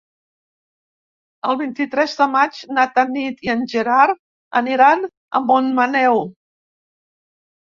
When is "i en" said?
3.49-3.61